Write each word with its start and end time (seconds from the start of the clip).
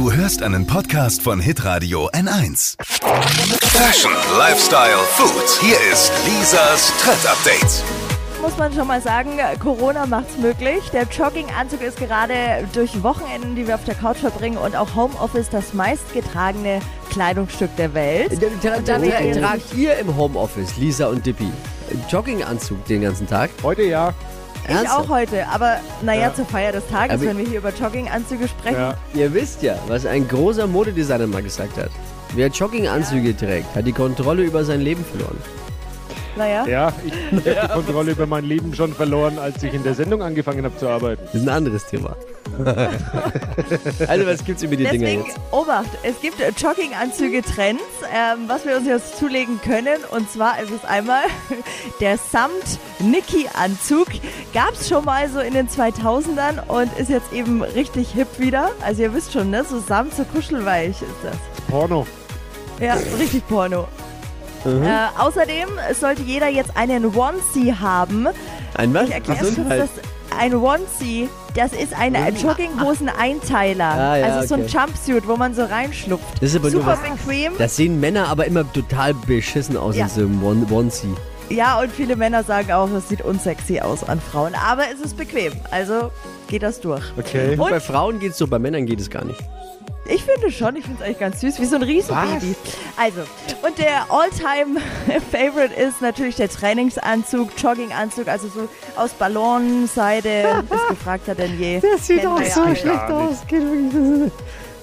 Du 0.00 0.10
hörst 0.10 0.42
einen 0.42 0.66
Podcast 0.66 1.20
von 1.20 1.40
Hitradio 1.40 2.08
N1. 2.14 2.76
Fashion, 3.66 4.10
Lifestyle, 4.38 4.96
Food. 5.10 5.60
Hier 5.60 5.76
ist 5.92 6.10
Lisas 6.24 6.90
Trend 7.02 7.26
Update. 7.26 7.84
muss 8.40 8.56
man 8.56 8.72
schon 8.72 8.86
mal 8.86 9.02
sagen, 9.02 9.32
Corona 9.58 10.06
macht's 10.06 10.38
möglich. 10.38 10.88
Der 10.94 11.02
Jogginganzug 11.02 11.82
ist 11.82 11.98
gerade 11.98 12.66
durch 12.72 13.02
Wochenenden, 13.02 13.54
die 13.56 13.66
wir 13.66 13.74
auf 13.74 13.84
der 13.84 13.94
Couch 13.94 14.16
verbringen 14.16 14.56
und 14.56 14.74
auch 14.74 14.94
Homeoffice 14.94 15.50
das 15.50 15.74
meistgetragene 15.74 16.80
Kleidungsstück 17.10 17.76
der 17.76 17.92
Welt. 17.92 18.40
Tra 18.62 18.78
tra 18.78 19.02
wir 19.02 19.10
tra 19.10 19.20
jetzt- 19.20 19.38
tragt 19.38 19.74
ihr 19.76 19.98
im 19.98 20.16
Homeoffice, 20.16 20.78
Lisa 20.78 21.08
und 21.08 21.26
Dippi, 21.26 21.52
Jogginganzug 22.08 22.82
den 22.86 23.02
ganzen 23.02 23.26
Tag? 23.26 23.50
Heute 23.62 23.82
ja. 23.82 24.14
Ich 24.68 24.88
auch 24.90 25.08
heute, 25.08 25.46
aber 25.48 25.76
naja, 26.02 26.22
Ja. 26.28 26.34
zur 26.34 26.44
Feier 26.46 26.72
des 26.72 26.86
Tages, 26.88 27.14
Aber- 27.16 27.24
wenn 27.26 27.38
wir 27.38 27.46
hier 27.46 27.58
über 27.58 27.70
Jogginganzüge 27.72 28.46
sprechen. 28.48 28.76
ja. 28.76 28.94
Ihr 29.14 29.32
wisst 29.34 29.62
ja, 29.62 29.76
was 29.88 30.06
ein 30.06 30.26
großer 30.28 30.66
Modedesigner 30.66 31.26
mal 31.26 31.42
gesagt 31.42 31.76
hat. 31.76 31.90
Wer 32.34 32.48
Jogginganzüge 32.48 33.36
trägt, 33.36 33.74
hat 33.74 33.86
die 33.86 33.92
Kontrolle 33.92 34.42
über 34.44 34.64
sein 34.64 34.80
Leben 34.80 35.04
verloren. 35.04 35.36
Naja, 36.40 36.66
Ja, 36.66 36.92
ich 37.04 37.12
habe 37.34 37.66
die 37.66 37.72
Kontrolle 37.74 38.12
über 38.12 38.26
mein 38.26 38.44
Leben 38.44 38.74
schon 38.74 38.94
verloren, 38.94 39.38
als 39.38 39.62
ich 39.62 39.74
in 39.74 39.82
der 39.82 39.94
Sendung 39.94 40.22
angefangen 40.22 40.64
habe 40.64 40.74
zu 40.78 40.88
arbeiten. 40.88 41.20
Das 41.26 41.34
ist 41.34 41.42
ein 41.42 41.48
anderes 41.50 41.84
Thema. 41.84 42.16
also, 44.08 44.26
was 44.26 44.42
gibt's 44.42 44.62
über 44.62 44.74
die 44.74 44.84
Dinger 44.84 45.04
Deswegen, 45.06 45.26
jetzt? 45.26 45.38
Obacht, 45.50 45.90
es 46.02 46.18
gibt 46.22 46.40
äh, 46.40 46.50
Jogginganzüge-Trends, 46.56 47.82
ähm, 48.10 48.38
was 48.46 48.64
wir 48.64 48.78
uns 48.78 48.86
jetzt 48.86 49.18
zulegen 49.18 49.60
können. 49.60 49.98
Und 50.10 50.30
zwar 50.30 50.58
ist 50.62 50.70
es 50.70 50.82
einmal 50.86 51.24
der 52.00 52.16
Samt-Niki-Anzug. 52.16 54.08
Gab 54.54 54.72
es 54.72 54.88
schon 54.88 55.04
mal 55.04 55.28
so 55.28 55.40
in 55.40 55.52
den 55.52 55.68
2000ern 55.68 56.66
und 56.68 56.90
ist 56.98 57.10
jetzt 57.10 57.34
eben 57.34 57.62
richtig 57.62 58.12
hip 58.12 58.28
wieder. 58.38 58.70
Also 58.82 59.02
ihr 59.02 59.12
wisst 59.12 59.34
schon, 59.34 59.50
ne? 59.50 59.62
so 59.62 59.78
Samt, 59.78 60.14
so 60.14 60.24
kuschelweich 60.24 61.02
ist 61.02 61.02
das. 61.22 61.36
Porno. 61.68 62.06
Ja, 62.80 62.94
richtig 63.18 63.46
Porno. 63.46 63.86
Mhm. 64.64 64.82
Äh, 64.82 64.88
außerdem 65.18 65.68
sollte 65.98 66.22
jeder 66.22 66.48
jetzt 66.48 66.76
einen 66.76 67.06
Onesie 67.06 67.74
haben. 67.74 68.28
Ein 68.74 68.94
was? 68.94 69.08
Ich 69.08 69.14
erkläre 69.14 69.44
kurz 69.46 69.68
das. 69.68 69.88
Ein 70.38 70.54
Onesie, 70.54 71.28
das 71.54 71.72
ist 71.72 71.92
ein 71.98 72.14
ein 72.14 72.36
Jogginghosen-Einteiler. 72.36 73.84
Ah, 73.84 74.16
ja, 74.16 74.26
also 74.36 74.48
so 74.48 74.54
ein. 74.62 74.66
Jumpsuit, 74.68 75.26
wo 75.26 75.36
man 75.36 75.54
so 75.54 75.64
reinschlupft. 75.64 76.24
Das 76.40 76.50
ist 76.50 76.56
aber 76.56 76.70
nur 76.70 76.82
Super 76.82 76.98
was- 77.02 77.24
bequem. 77.26 77.52
Das 77.58 77.76
sehen 77.76 77.98
Männer 78.00 78.28
aber 78.28 78.46
immer 78.46 78.70
total 78.72 79.14
beschissen 79.14 79.76
aus 79.76 79.96
Ja. 79.96 80.04
in 80.04 80.10
so 80.10 80.20
einem 80.20 80.42
One- 80.44 80.66
Onesie. 80.70 81.14
Ja, 81.50 81.80
und 81.80 81.90
viele 81.90 82.14
Männer 82.16 82.44
sagen 82.44 82.70
auch, 82.72 82.88
das 82.90 83.08
sieht 83.08 83.22
unsexy 83.22 83.80
aus 83.80 84.04
an 84.04 84.20
Frauen. 84.20 84.54
Aber 84.54 84.84
es 84.92 85.00
ist 85.00 85.16
bequem. 85.16 85.52
Also 85.70 86.10
geht 86.48 86.62
das 86.62 86.80
durch. 86.80 87.02
Okay. 87.18 87.56
Und- 87.58 87.70
Bei 87.70 87.80
Frauen 87.80 88.20
geht's 88.20 88.38
so, 88.38 88.46
bei 88.46 88.58
Männern 88.58 88.86
geht 88.86 89.00
es 89.00 89.10
gar 89.10 89.24
nicht. 89.24 89.40
Ich 90.06 90.24
finde 90.24 90.50
schon, 90.50 90.74
ich 90.76 90.84
finde 90.84 91.00
es 91.00 91.06
eigentlich 91.06 91.18
ganz 91.20 91.40
süß, 91.40 91.60
wie 91.60 91.66
so 91.66 91.76
ein 91.76 91.82
Riesenbaby. 91.84 92.56
Also, 92.96 93.20
und 93.62 93.78
der 93.78 94.06
All-Time-Favorite 94.10 95.72
ist 95.80 96.00
natürlich 96.02 96.34
der 96.36 96.48
Trainingsanzug, 96.48 97.50
Jogginganzug, 97.56 98.26
also 98.26 98.48
so 98.48 98.68
aus 98.96 99.10
Ballonseide, 99.12 100.64
ist 100.68 100.88
gefragter 100.88 101.34
denn 101.36 101.60
je. 101.60 101.80
Das 101.80 102.06
sieht 102.08 102.26
auch 102.26 102.42
so 102.42 102.74
schlecht 102.74 103.10
aus. 103.10 103.36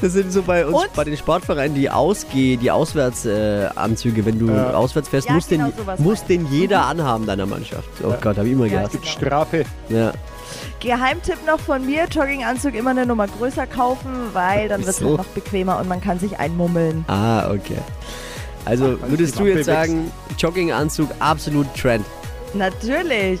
Das 0.00 0.12
sind 0.14 0.32
so 0.32 0.42
bei 0.42 0.64
uns, 0.66 0.74
Und? 0.76 0.92
bei 0.94 1.04
den 1.04 1.16
Sportvereinen 1.16 1.74
die 1.74 1.90
Ausgeh, 1.90 2.56
die 2.56 2.70
Auswärtsanzüge. 2.70 4.22
Äh. 4.22 4.24
Wenn 4.24 4.38
du 4.38 4.46
Ja. 4.50 4.72
auswärts 4.72 5.08
fährst, 5.08 5.28
Ja, 5.28 5.34
muss, 5.34 5.48
genau 5.48 5.68
den, 5.68 6.04
muss 6.04 6.24
den 6.24 6.46
jeder 6.50 6.86
anhaben 6.86 7.26
deiner 7.26 7.46
Mannschaft. 7.46 7.88
Oh 8.02 8.10
Ja. 8.10 8.18
Gott, 8.20 8.36
habe 8.38 8.46
ich 8.46 8.54
immer 8.54 8.66
Ja, 8.66 8.78
gehasst. 8.78 8.92
Gibt 8.92 9.06
Strafe. 9.06 9.64
Ja. 9.88 10.12
Geheimtipp 10.80 11.46
noch 11.46 11.60
von 11.60 11.84
mir, 11.84 12.06
Jogginganzug 12.10 12.74
immer 12.74 12.90
eine 12.90 13.04
Nummer 13.04 13.26
größer 13.28 13.66
kaufen, 13.66 14.10
weil 14.32 14.68
dann 14.68 14.80
wird 14.80 14.88
es 14.90 15.00
Wieso? 15.00 15.08
halt 15.10 15.18
noch 15.18 15.26
bequemer 15.26 15.78
und 15.78 15.88
man 15.88 16.00
kann 16.00 16.18
sich 16.18 16.38
einmummeln. 16.38 17.04
Ah, 17.06 17.50
okay. 17.50 17.76
Also 18.64 18.96
Ach, 19.02 19.08
würdest 19.10 19.34
die 19.38 19.38
du 19.40 19.46
jetzt 19.48 19.66
sagen, 19.66 20.10
Jogginganzug 20.38 21.08
absolut 21.18 21.66
Trend? 21.76 22.04
Natürlich. 22.54 23.40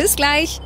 Bis 0.00 0.16
gleich. 0.16 0.62